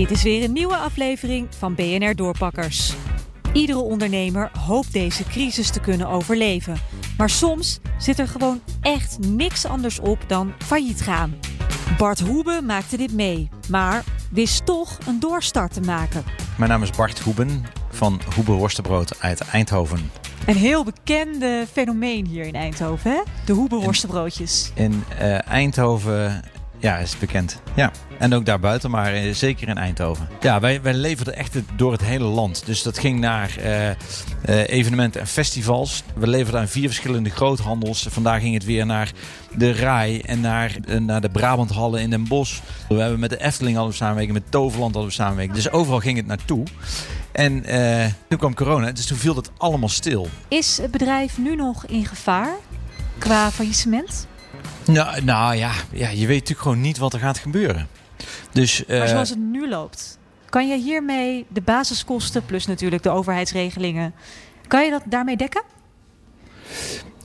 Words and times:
Dit 0.00 0.10
is 0.10 0.22
weer 0.22 0.44
een 0.44 0.52
nieuwe 0.52 0.76
aflevering 0.76 1.48
van 1.58 1.74
BNR 1.74 2.14
Doorpakkers. 2.14 2.94
Iedere 3.52 3.78
ondernemer 3.78 4.50
hoopt 4.58 4.92
deze 4.92 5.24
crisis 5.24 5.70
te 5.70 5.80
kunnen 5.80 6.08
overleven. 6.08 6.76
Maar 7.16 7.30
soms 7.30 7.80
zit 7.98 8.18
er 8.18 8.28
gewoon 8.28 8.60
echt 8.80 9.18
niks 9.18 9.64
anders 9.64 9.98
op 9.98 10.18
dan 10.26 10.52
failliet 10.58 11.00
gaan. 11.00 11.34
Bart 11.98 12.20
Hoebe 12.20 12.60
maakte 12.64 12.96
dit 12.96 13.12
mee, 13.12 13.48
maar 13.68 14.04
wist 14.30 14.66
toch 14.66 14.98
een 15.06 15.20
doorstart 15.20 15.72
te 15.72 15.80
maken. 15.80 16.24
Mijn 16.58 16.70
naam 16.70 16.82
is 16.82 16.90
Bart 16.90 17.18
Hoeben 17.18 17.64
van 17.90 18.20
Hoebe 18.34 18.52
Worstenbrood 18.52 19.20
uit 19.20 19.40
Eindhoven. 19.40 20.10
Een 20.46 20.56
heel 20.56 20.84
bekende 20.84 21.66
fenomeen 21.72 22.26
hier 22.26 22.44
in 22.44 22.54
Eindhoven, 22.54 23.10
hè? 23.10 23.20
De 23.44 23.52
Hoebe 23.52 23.76
worstenbroodjes. 23.76 24.70
In 24.74 25.04
uh, 25.20 25.48
Eindhoven 25.48 26.42
ja, 26.80 26.96
is 26.96 27.18
bekend. 27.18 27.60
Ja, 27.74 27.90
en 28.18 28.34
ook 28.34 28.46
daarbuiten, 28.46 28.90
maar 28.90 29.24
uh, 29.24 29.34
zeker 29.34 29.68
in 29.68 29.78
Eindhoven. 29.78 30.28
Ja, 30.40 30.60
wij, 30.60 30.82
wij 30.82 30.94
leverden 30.94 31.36
echt 31.36 31.56
door 31.76 31.92
het 31.92 32.02
hele 32.02 32.24
land. 32.24 32.62
Dus 32.66 32.82
dat 32.82 32.98
ging 32.98 33.20
naar 33.20 33.54
uh, 33.58 33.88
uh, 33.88 33.94
evenementen 34.68 35.20
en 35.20 35.26
festivals. 35.26 36.02
We 36.14 36.26
leverden 36.26 36.60
aan 36.60 36.68
vier 36.68 36.86
verschillende 36.86 37.30
groothandels. 37.30 38.06
Vandaag 38.10 38.40
ging 38.40 38.54
het 38.54 38.64
weer 38.64 38.86
naar 38.86 39.12
de 39.56 39.72
Rai 39.72 40.20
en 40.20 40.40
naar, 40.40 40.76
naar 40.98 41.20
de 41.20 41.28
Brabanthallen 41.28 42.00
in 42.00 42.10
Den 42.10 42.28
Bosch. 42.28 42.60
We 42.88 42.94
hebben 42.94 43.20
met 43.20 43.30
de 43.30 43.42
Efteling 43.42 43.76
hadden 43.76 44.16
we 44.16 44.32
met 44.32 44.50
Toverland 44.50 44.94
hadden 44.94 45.10
we 45.10 45.16
samenwerking. 45.16 45.56
Dus 45.56 45.70
overal 45.70 46.00
ging 46.00 46.16
het 46.16 46.26
naartoe. 46.26 46.64
En 47.32 47.64
toen 48.28 48.38
kwam 48.38 48.54
corona, 48.54 48.92
dus 48.92 49.06
toen 49.06 49.18
viel 49.18 49.34
dat 49.34 49.50
allemaal 49.56 49.88
stil. 49.88 50.28
Is 50.48 50.78
het 50.82 50.90
bedrijf 50.90 51.38
nu 51.38 51.56
nog 51.56 51.86
in 51.86 52.06
gevaar 52.06 52.54
qua 53.18 53.50
faillissement? 53.50 54.26
Nou, 54.92 55.24
nou 55.24 55.54
ja, 55.54 55.72
ja, 55.92 56.08
je 56.08 56.26
weet 56.26 56.38
natuurlijk 56.38 56.60
gewoon 56.60 56.80
niet 56.80 56.98
wat 56.98 57.12
er 57.12 57.20
gaat 57.20 57.38
gebeuren. 57.38 57.88
Dus, 58.52 58.84
maar 58.86 59.08
zoals 59.08 59.28
het 59.28 59.38
nu 59.38 59.68
loopt, 59.68 60.18
kan 60.48 60.68
je 60.68 60.76
hiermee 60.76 61.46
de 61.48 61.60
basiskosten, 61.60 62.44
plus 62.46 62.66
natuurlijk 62.66 63.02
de 63.02 63.10
overheidsregelingen, 63.10 64.14
kan 64.66 64.84
je 64.84 64.90
dat 64.90 65.02
daarmee 65.04 65.36
dekken? 65.36 65.62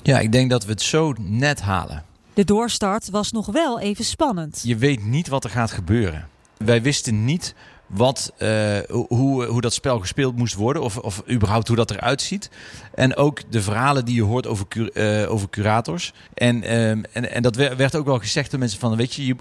Ja, 0.04 0.20
ik 0.20 0.32
denk 0.32 0.50
dat 0.50 0.66
we 0.66 0.72
het 0.72 0.82
zo 0.82 1.14
net 1.20 1.62
halen. 1.62 2.04
De 2.34 2.44
doorstart 2.44 3.10
was 3.10 3.32
nog 3.32 3.46
wel 3.46 3.80
even 3.80 4.06
spannend. 4.06 4.62
Je 4.64 4.78
weet 4.78 5.06
niet 5.06 5.28
wat 5.28 5.44
er 5.44 5.50
gaat 5.50 5.72
gebeuren. 5.72 6.28
Wij 6.58 6.82
wisten 6.82 7.26
niet 7.26 7.56
wat, 7.88 8.34
uh, 8.38 8.78
hoe, 8.90 9.46
hoe 9.46 9.62
dat 9.62 9.74
spel 9.74 10.00
gespeeld 10.00 10.36
moest 10.36 10.54
worden. 10.54 10.82
Of, 10.82 10.98
of 10.98 11.24
überhaupt 11.30 11.68
hoe 11.68 11.76
dat 11.78 11.92
eruit 11.92 12.22
ziet. 12.22 12.50
En 12.94 13.16
ook 13.16 13.52
de 13.52 13.62
verhalen 13.62 14.06
die 14.06 14.16
je 14.16 14.24
hoort 14.24 14.48
over, 14.48 14.66
uh, 14.94 15.32
over 15.32 15.50
curators. 15.50 16.14
En, 16.34 16.64
uh, 16.64 16.90
en, 16.90 17.32
en 17.32 17.42
dat 17.42 17.56
werd 17.56 17.96
ook 17.96 18.06
wel 18.06 18.20
gezegd 18.20 18.52
door 18.52 18.60
mensen 18.60 18.80
van... 18.80 18.96
weet 18.96 19.14
je, 19.14 19.26
je 19.26 19.36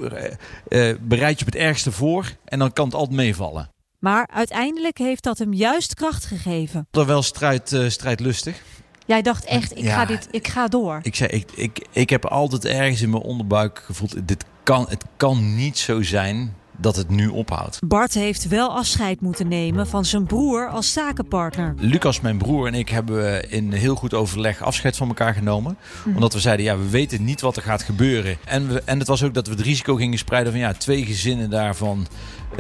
bereid 1.01 1.39
je 1.39 1.47
op 1.47 1.53
het 1.53 1.63
ergste 1.63 1.93
voor 1.93 2.33
en 2.45 2.59
dan 2.59 2.73
kan 2.73 2.85
het 2.85 2.95
altijd 2.95 3.17
meevallen. 3.17 3.69
Maar 3.99 4.29
uiteindelijk 4.33 4.99
heeft 4.99 5.23
dat 5.23 5.39
hem 5.39 5.53
juist 5.53 5.95
kracht 5.95 6.25
gegeven. 6.25 6.87
Wel 6.91 7.23
strijd, 7.23 7.77
strijdlustig. 7.89 8.63
Jij 9.07 9.23
dacht 9.23 9.45
echt, 9.45 9.77
ik, 9.77 9.85
ja, 9.85 9.95
ga 9.95 10.05
dit, 10.05 10.29
ik 10.31 10.49
ga 10.49 10.69
door. 10.69 11.01
Ik 11.03 11.15
zei, 11.15 11.31
ik, 11.31 11.51
ik, 11.55 11.87
ik 11.91 12.11
heb 12.11 12.25
altijd 12.25 12.65
ergens 12.65 13.03
in 13.03 13.11
mijn 13.11 13.23
onderbuik 13.23 13.83
gevoeld... 13.85 14.29
Dit 14.29 14.45
kan, 14.63 14.87
het 14.89 15.05
kan 15.17 15.55
niet 15.55 15.79
zo 15.79 16.03
zijn 16.03 16.55
dat 16.77 16.97
het 16.97 17.09
nu 17.09 17.29
ophoudt. 17.29 17.79
Bart 17.87 18.15
heeft 18.15 18.49
wel 18.49 18.77
afscheid 18.77 19.21
moeten 19.21 19.49
nemen 19.49 19.87
van 19.87 20.05
zijn 20.05 20.27
broer 20.27 20.69
als 20.69 20.93
zakenpartner. 20.93 21.75
Lucas, 21.79 22.21
mijn 22.21 22.39
broer 22.39 22.67
en 22.67 22.75
ik 22.75 22.89
hebben 22.89 23.51
in 23.51 23.73
heel 23.73 23.95
goed 23.95 24.15
overleg 24.15 24.63
afscheid 24.63 24.97
van 24.97 25.09
elkaar 25.09 25.35
genomen. 25.35 25.77
Hm. 26.03 26.09
Omdat 26.15 26.33
we 26.33 26.41
zeiden, 26.41 26.65
ja, 26.65 26.79
we 26.79 26.89
weten 26.89 27.25
niet 27.25 27.41
wat 27.41 27.57
er 27.57 27.63
gaat 27.63 27.83
gebeuren. 27.83 28.37
En, 28.45 28.69
we, 28.69 28.83
en 28.85 28.99
het 28.99 29.09
was 29.09 29.23
ook 29.23 29.35
dat 29.35 29.47
we 29.47 29.53
het 29.53 29.63
risico 29.63 29.95
gingen 29.95 30.19
spreiden 30.19 30.53
van 30.53 30.61
ja, 30.61 30.73
twee 30.73 31.05
gezinnen 31.05 31.51
daarvan 31.51 32.07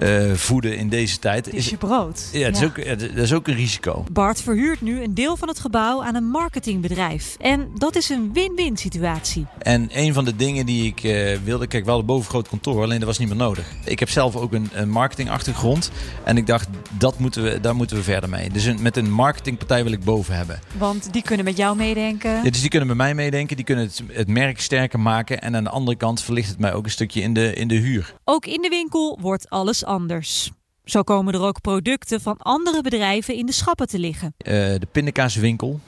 uh, 0.03 0.33
voeden 0.33 0.77
in 0.77 0.89
deze 0.89 1.19
tijd. 1.19 1.47
Het 1.47 1.55
is 1.55 1.69
je 1.69 1.77
brood. 1.77 2.29
Ja, 2.33 2.47
het 2.47 2.57
Is 2.57 2.65
ook, 2.65 2.77
ja, 2.77 2.95
dat 2.95 3.11
is 3.17 3.33
ook 3.33 3.49
een 3.49 3.55
risico. 3.55 4.05
Bart 4.13 4.41
verhuurt 4.41 4.81
nu 4.81 5.03
een 5.03 5.15
deel 5.15 5.37
van 5.37 5.49
het 5.49 5.59
gebouw 5.59 6.05
aan 6.05 6.15
een 6.15 6.29
marketingbedrijf. 6.29 7.37
En 7.41 7.71
dat 7.75 7.97
is 7.97 8.09
een 8.09 8.33
win-win 8.33 8.77
situatie. 8.77 9.47
En 9.59 9.89
een 9.93 10.13
van 10.13 10.25
de 10.25 10.37
dingen 10.37 10.67
die 10.67 10.87
ik 10.87 11.03
uh, 11.03 11.37
wilde, 11.45 11.67
kijk, 11.67 11.85
wel 11.85 11.99
een 11.99 12.07
bovengroot 12.07 12.49
kantoor, 12.49 12.83
alleen 12.83 12.99
dat 12.99 13.09
was 13.09 13.19
niet 13.19 13.29
meer 13.29 13.37
nodig. 13.37 13.67
Ik 13.85 13.99
heb 14.05 14.13
zelf 14.13 14.37
ook 14.37 14.53
een, 14.53 14.71
een 14.73 14.91
marketingachtergrond. 14.91 15.91
En 16.25 16.37
ik 16.37 16.47
dacht, 16.47 16.69
dat 16.99 17.19
moeten 17.19 17.43
we, 17.43 17.61
daar 17.61 17.77
moeten 17.77 17.97
we 17.97 18.03
verder 18.03 18.31
mee. 18.31 18.51
Dus 18.51 18.65
een, 18.65 18.83
met 18.83 18.97
een 18.97 19.11
marketingpartij 19.13 19.83
wil 19.83 19.93
ik 19.93 20.05
boven 20.05 20.37
hebben. 20.37 20.61
Want 20.79 21.13
die 21.13 21.23
kunnen 21.23 21.45
met 21.45 21.57
jou 21.57 21.77
meedenken? 21.77 22.31
Ja, 22.31 22.51
dus 22.51 22.61
die 22.61 22.71
kunnen 22.71 22.89
met 22.89 22.97
mij 22.97 23.15
meedenken. 23.15 23.57
Die 23.57 23.65
kunnen 23.65 23.85
het, 23.85 24.03
het 24.13 24.29
merk 24.29 24.61
sterker 24.61 25.01
maken. 25.01 25.41
En 25.41 25.57
aan 25.57 25.65
de 25.65 25.71
andere 25.71 25.97
kant 25.97 26.23
verlicht 26.23 26.49
het 26.49 26.59
mij 26.59 26.73
ook 26.73 26.85
een 26.85 26.91
stukje 26.91 27.21
in 27.21 27.35
de, 27.35 27.55
in 27.55 27.69
de 27.69 27.75
huur. 27.75 28.15
Ook 28.25 28.47
in 28.47 28.63
de 28.63 28.69
winkel 28.69 29.19
wordt 29.21 29.51
alles 29.51 29.85
anders. 29.85 30.51
Zo 30.85 31.03
komen 31.03 31.35
er 31.35 31.41
ook 31.41 31.61
producten 31.61 32.21
van 32.21 32.37
andere 32.39 32.83
bedrijven 32.83 33.35
in 33.35 33.47
de 33.47 33.53
schappen 33.53 33.87
te 33.87 33.99
liggen. 33.99 34.35
Uh, 34.39 34.53
de 34.55 34.87
pindakaaswinkel, 34.93 35.81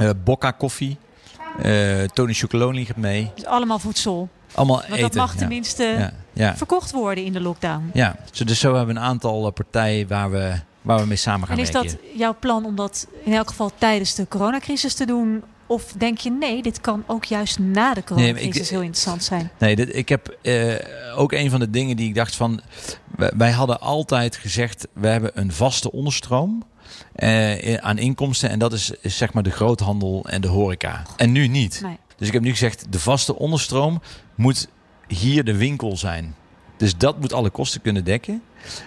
uh, 0.00 0.10
Bocca 0.24 0.50
koffie, 0.50 0.96
uh, 1.64 2.02
Tony 2.02 2.32
Chocolonely 2.32 2.84
gaat 2.84 2.96
mee. 2.96 3.30
Dus 3.34 3.44
allemaal 3.44 3.78
voedsel. 3.78 4.28
Allemaal 4.54 4.76
Want 4.76 4.88
eten. 4.88 5.02
dat 5.02 5.14
mag 5.14 5.34
tenminste 5.34 6.12
ja. 6.32 6.56
Verkocht 6.56 6.92
worden 6.92 7.24
in 7.24 7.32
de 7.32 7.40
lockdown. 7.40 7.90
Ja, 7.92 8.16
dus 8.44 8.58
zo 8.58 8.74
hebben 8.74 8.94
we 8.94 9.00
een 9.00 9.06
aantal 9.06 9.50
partijen 9.50 10.08
waar 10.08 10.30
we, 10.30 10.54
waar 10.82 10.98
we 11.00 11.06
mee 11.06 11.16
samen 11.16 11.46
gaan 11.46 11.56
werken. 11.56 11.74
En 11.74 11.84
is 11.84 11.92
dat 11.92 12.00
jouw 12.14 12.36
plan 12.40 12.64
om 12.64 12.76
dat 12.76 13.06
in 13.24 13.32
elk 13.32 13.48
geval 13.48 13.70
tijdens 13.78 14.14
de 14.14 14.28
coronacrisis 14.28 14.94
te 14.94 15.06
doen? 15.06 15.42
Of 15.66 15.92
denk 15.98 16.18
je 16.18 16.30
nee, 16.30 16.62
dit 16.62 16.80
kan 16.80 17.04
ook 17.06 17.24
juist 17.24 17.58
na 17.58 17.94
de 17.94 18.04
coronacrisis 18.04 18.54
nee, 18.54 18.68
heel 18.68 18.80
interessant 18.80 19.24
zijn? 19.24 19.50
Nee, 19.58 19.76
dit, 19.76 19.96
ik 19.96 20.08
heb 20.08 20.36
uh, 20.42 20.74
ook 21.16 21.32
een 21.32 21.50
van 21.50 21.60
de 21.60 21.70
dingen 21.70 21.96
die 21.96 22.08
ik 22.08 22.14
dacht 22.14 22.36
van... 22.36 22.60
Wij 23.16 23.50
hadden 23.50 23.80
altijd 23.80 24.36
gezegd, 24.36 24.86
we 24.92 25.06
hebben 25.06 25.30
een 25.34 25.52
vaste 25.52 25.92
onderstroom 25.92 26.62
uh, 27.16 27.74
aan 27.74 27.98
inkomsten. 27.98 28.50
En 28.50 28.58
dat 28.58 28.72
is, 28.72 28.90
is, 29.00 29.16
zeg 29.16 29.32
maar 29.32 29.42
de 29.42 29.50
groothandel 29.50 30.24
en 30.28 30.40
de 30.40 30.48
horeca. 30.48 31.02
En 31.16 31.32
nu 31.32 31.48
niet. 31.48 31.80
Nee. 31.82 31.98
Dus 32.16 32.26
ik 32.26 32.32
heb 32.32 32.42
nu 32.42 32.50
gezegd, 32.50 32.92
de 32.92 33.00
vaste 33.00 33.38
onderstroom 33.38 34.02
moet 34.34 34.68
hier 35.08 35.44
de 35.44 35.56
winkel 35.56 35.96
zijn. 35.96 36.34
Dus 36.76 36.96
dat 36.96 37.20
moet 37.20 37.32
alle 37.32 37.50
kosten 37.50 37.80
kunnen 37.80 38.04
dekken. 38.04 38.42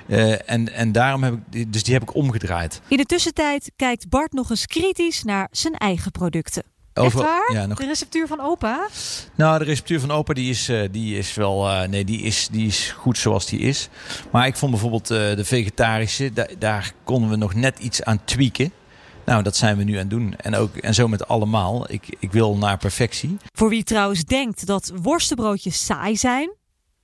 Uh, 0.07 0.49
en, 0.49 0.73
en 0.73 0.91
daarom 0.91 1.23
heb 1.23 1.33
ik, 1.51 1.73
dus 1.73 1.83
die 1.83 1.93
heb 1.93 2.03
ik 2.03 2.15
omgedraaid. 2.15 2.81
In 2.87 2.97
de 2.97 3.05
tussentijd 3.05 3.71
kijkt 3.75 4.09
Bart 4.09 4.33
nog 4.33 4.49
eens 4.49 4.65
kritisch 4.65 5.23
naar 5.23 5.47
zijn 5.51 5.73
eigen 5.73 6.11
producten. 6.11 6.63
Over, 6.93 7.19
Echt 7.19 7.29
waar? 7.29 7.53
Ja, 7.53 7.65
nog... 7.65 7.77
De 7.77 7.85
receptuur 7.85 8.27
van 8.27 8.41
opa? 8.41 8.87
Nou, 9.35 9.59
de 9.59 9.65
receptuur 9.65 9.99
van 9.99 10.11
opa 10.11 10.33
die 10.33 10.49
is, 10.49 10.69
uh, 10.69 10.87
die 10.91 11.17
is 11.17 11.33
wel. 11.33 11.69
Uh, 11.69 11.87
nee, 11.87 12.05
die 12.05 12.21
is, 12.21 12.47
die 12.51 12.67
is 12.67 12.93
goed 12.97 13.17
zoals 13.17 13.45
die 13.45 13.59
is. 13.59 13.89
Maar 14.31 14.47
ik 14.47 14.55
vond 14.55 14.71
bijvoorbeeld 14.71 15.11
uh, 15.11 15.17
de 15.17 15.45
vegetarische, 15.45 16.33
da 16.33 16.47
daar 16.59 16.93
konden 17.03 17.29
we 17.29 17.35
nog 17.35 17.53
net 17.53 17.79
iets 17.79 18.03
aan 18.03 18.21
tweaken. 18.25 18.71
Nou, 19.27 19.43
dat 19.43 19.55
zijn 19.55 19.77
we 19.77 19.83
nu 19.83 19.93
aan 19.93 19.99
het 19.99 20.09
doen. 20.09 20.35
En, 20.35 20.55
ook, 20.55 20.75
en 20.75 20.93
zo 20.93 21.07
met 21.07 21.27
allemaal. 21.27 21.91
Ik, 21.91 22.15
ik 22.19 22.31
wil 22.31 22.57
naar 22.57 22.77
perfectie. 22.77 23.37
Voor 23.53 23.69
wie 23.69 23.83
trouwens 23.83 24.23
denkt 24.23 24.65
dat 24.65 24.91
worstenbroodjes 25.01 25.85
saai 25.85 26.15
zijn, 26.15 26.51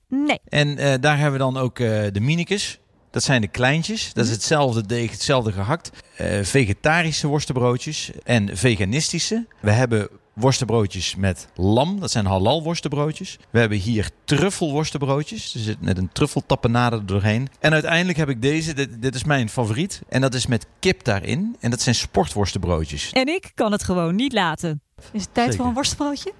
nee. 0.07 0.39
En 0.47 1.01
daar 1.01 1.15
hebben 1.17 1.39
we 1.39 1.45
dan 1.45 1.57
ook 1.57 1.77
de 1.77 2.19
minikes. 2.21 2.79
Dat 3.13 3.23
zijn 3.23 3.41
de 3.41 3.47
kleintjes. 3.47 4.13
Dat 4.13 4.25
is 4.25 4.31
hetzelfde 4.31 4.85
deeg, 4.85 5.11
hetzelfde 5.11 5.51
gehakt. 5.51 5.89
Uh, 6.21 6.43
vegetarische 6.43 7.27
worstenbroodjes 7.27 8.11
en 8.23 8.57
veganistische. 8.57 9.45
We 9.61 9.71
hebben 9.71 10.09
worstenbroodjes 10.33 11.15
met 11.15 11.47
lam. 11.55 11.99
Dat 11.99 12.11
zijn 12.11 12.25
halal 12.25 12.63
worstenbroodjes. 12.63 13.37
We 13.49 13.59
hebben 13.59 13.77
hier 13.77 14.09
truffelworstenbroodjes. 14.23 15.51
Dus 15.51 15.75
met 15.79 15.97
een 15.97 16.09
truffeltappenade 16.11 16.95
er 16.95 17.05
doorheen. 17.05 17.47
En 17.59 17.73
uiteindelijk 17.73 18.17
heb 18.17 18.29
ik 18.29 18.41
deze. 18.41 18.73
Dit, 18.73 19.01
dit, 19.01 19.15
is 19.15 19.23
mijn 19.23 19.49
favoriet. 19.49 20.01
En 20.09 20.21
dat 20.21 20.33
is 20.33 20.47
met 20.47 20.65
kip 20.79 21.03
daarin. 21.03 21.55
En 21.59 21.69
dat 21.69 21.81
zijn 21.81 21.95
sportworstenbroodjes. 21.95 23.11
En 23.11 23.27
ik 23.27 23.51
kan 23.55 23.71
het 23.71 23.83
gewoon 23.83 24.15
niet 24.15 24.33
laten. 24.33 24.81
Is 25.11 25.21
het 25.21 25.33
tijd 25.33 25.45
Zeker. 25.45 25.55
voor 25.55 25.65
een 25.67 25.73
worstenbroodje? 25.73 26.33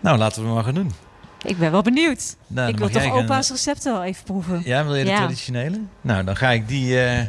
Nou, 0.00 0.18
laten 0.18 0.42
we 0.42 0.48
maar 0.48 0.64
gaan 0.64 0.74
doen. 0.74 0.92
Ik 1.42 1.58
ben 1.58 1.70
wel 1.70 1.82
benieuwd. 1.82 2.36
Nou, 2.46 2.68
ik 2.68 2.78
wil 2.78 2.88
toch 2.88 3.12
opa's 3.12 3.50
recepten 3.50 3.92
wel 3.92 4.04
even 4.04 4.24
proeven. 4.24 4.62
Ja, 4.64 4.84
wil 4.84 4.94
je 4.94 5.04
de 5.04 5.10
ja. 5.10 5.16
traditionele? 5.16 5.80
Nou, 6.00 6.24
dan 6.24 6.36
ga 6.36 6.50
ik 6.50 6.68
die, 6.68 6.92
uh, 6.92 7.20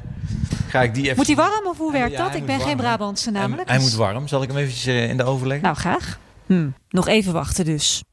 ga 0.69 0.81
ik 0.81 0.93
die 0.93 1.03
even... 1.03 1.15
Moet 1.15 1.27
hij 1.27 1.35
warm 1.35 1.67
of 1.67 1.77
hoe 1.77 1.91
werkt 1.91 2.11
ja, 2.11 2.23
dat? 2.23 2.35
Ik 2.35 2.45
ben 2.45 2.59
geen 2.59 2.77
Brabantse 2.77 3.31
namelijk. 3.31 3.67
Hij, 3.67 3.77
hij 3.77 3.85
moet 3.85 3.95
warm. 3.95 4.27
Zal 4.27 4.41
ik 4.41 4.47
hem 4.47 4.57
eventjes 4.57 4.87
uh, 4.87 5.09
in 5.09 5.17
de 5.17 5.23
oven 5.23 5.47
leggen? 5.47 5.65
Nou, 5.65 5.77
graag. 5.77 6.19
Hm. 6.45 6.69
Nog 6.89 7.07
even 7.07 7.33
wachten 7.33 7.65
dus. 7.65 8.03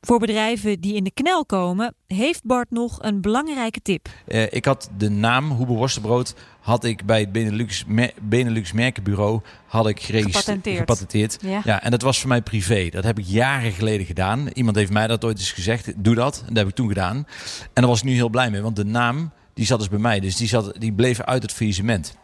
Voor 0.00 0.18
bedrijven 0.18 0.80
die 0.80 0.94
in 0.94 1.04
de 1.04 1.10
knel 1.10 1.46
komen, 1.46 1.94
heeft 2.06 2.44
Bart 2.44 2.70
nog 2.70 2.98
een 3.02 3.20
belangrijke 3.20 3.80
tip. 3.82 4.08
Uh, 4.26 4.42
ik 4.52 4.64
had 4.64 4.90
de 4.96 5.10
naam 5.10 5.50
Hoebe 5.50 5.72
Worstenbrood 5.72 6.34
had 6.60 6.84
ik 6.84 7.04
bij 7.04 7.20
het 7.20 7.32
Benelux, 7.32 7.84
Benelux 8.20 8.72
Merkenbureau 8.72 9.40
had 9.66 9.88
ik 9.88 10.00
gepatenteerd. 10.00 10.78
gepatenteerd. 10.78 11.38
Ja. 11.40 11.60
ja. 11.64 11.82
en 11.82 11.90
dat 11.90 12.02
was 12.02 12.20
voor 12.20 12.28
mij 12.28 12.42
privé. 12.42 12.88
Dat 12.88 13.04
heb 13.04 13.18
ik 13.18 13.24
jaren 13.26 13.72
geleden 13.72 14.06
gedaan. 14.06 14.48
Iemand 14.52 14.76
heeft 14.76 14.92
mij 14.92 15.06
dat 15.06 15.24
ooit 15.24 15.38
eens 15.38 15.52
gezegd. 15.52 15.92
Doe 15.96 16.14
dat. 16.14 16.38
En 16.38 16.46
dat 16.48 16.56
heb 16.56 16.68
ik 16.68 16.74
toen 16.74 16.88
gedaan. 16.88 17.16
En 17.16 17.26
daar 17.72 17.86
was 17.86 17.98
ik 17.98 18.04
nu 18.04 18.12
heel 18.12 18.28
blij 18.28 18.50
mee. 18.50 18.60
Want 18.60 18.76
de 18.76 18.84
naam 18.84 19.30
die 19.58 19.66
zat 19.66 19.78
dus 19.78 19.88
bij 19.88 19.98
mij. 19.98 20.20
Dus 20.20 20.36
die, 20.36 20.48
zat, 20.48 20.72
die 20.78 20.92
bleef 20.92 21.20
uit 21.20 21.42
het 21.42 21.52
faillissement. 21.52 22.16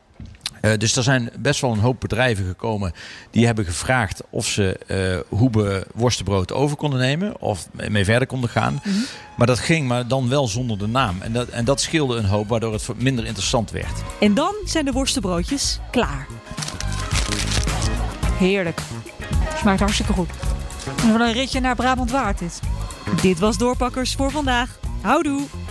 Uh, 0.62 0.72
dus 0.78 0.96
er 0.96 1.02
zijn 1.02 1.30
best 1.38 1.60
wel 1.60 1.72
een 1.72 1.78
hoop 1.78 2.00
bedrijven 2.00 2.46
gekomen 2.46 2.92
die 3.30 3.46
hebben 3.46 3.64
gevraagd 3.64 4.22
of 4.30 4.46
ze 4.46 4.80
uh, 5.30 5.38
Hoebe 5.38 5.86
worstenbrood 5.94 6.52
over 6.52 6.76
konden 6.76 6.98
nemen 6.98 7.40
of 7.40 7.68
mee 7.88 8.04
verder 8.04 8.28
konden 8.28 8.50
gaan. 8.50 8.72
Mm 8.72 8.92
-hmm. 8.92 9.04
Maar 9.36 9.46
dat 9.46 9.58
ging, 9.58 9.88
maar 9.88 10.08
dan 10.08 10.28
wel 10.28 10.48
zonder 10.48 10.78
de 10.78 10.86
naam. 10.86 11.22
En 11.22 11.32
dat, 11.32 11.48
en 11.48 11.64
dat 11.64 11.80
scheelde 11.80 12.16
een 12.16 12.24
hoop, 12.24 12.48
waardoor 12.48 12.72
het 12.72 12.88
minder 12.96 13.24
interessant 13.26 13.70
werd. 13.70 14.02
En 14.20 14.34
dan 14.34 14.54
zijn 14.64 14.84
de 14.84 14.92
worstenbroodjes 14.92 15.78
klaar. 15.90 16.26
Heerlijk. 18.38 18.80
Smaakt 19.58 19.80
hartstikke 19.80 20.12
goed. 20.12 20.30
En 21.02 21.12
wat 21.12 21.20
een 21.20 21.32
ritje 21.32 21.60
naar 21.60 21.74
Brabant 21.74 22.10
waard 22.10 22.40
is. 22.40 22.58
Dit 23.22 23.38
was 23.38 23.58
Doorpakkers 23.58 24.14
voor 24.14 24.30
vandaag. 24.30 24.78
Houdoe! 25.00 25.63